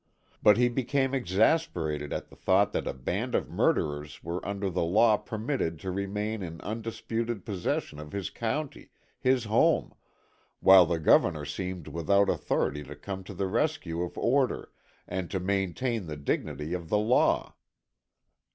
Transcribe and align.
But 0.41 0.57
he 0.57 0.67
became 0.67 1.13
exasperated 1.13 2.11
at 2.11 2.29
the 2.29 2.35
thought 2.35 2.71
that 2.71 2.87
a 2.87 2.91
band 2.93 3.35
of 3.35 3.51
murderers 3.51 4.23
were 4.23 4.43
under 4.43 4.67
the 4.67 4.81
law 4.81 5.15
permitted 5.15 5.79
to 5.81 5.91
remain 5.91 6.41
in 6.41 6.59
undisputed 6.61 7.45
possession 7.45 7.99
of 7.99 8.11
his 8.11 8.31
county, 8.31 8.89
his 9.19 9.43
home, 9.43 9.93
while 10.59 10.87
the 10.87 10.97
Governor 10.97 11.45
seemed 11.45 11.87
without 11.87 12.29
authority 12.31 12.81
to 12.85 12.95
come 12.95 13.23
to 13.25 13.35
the 13.35 13.45
rescue 13.45 14.01
of 14.01 14.17
order 14.17 14.71
and 15.07 15.29
to 15.29 15.39
maintain 15.39 16.07
the 16.07 16.17
dignity 16.17 16.73
of 16.73 16.89
the 16.89 16.97
law. 16.97 17.53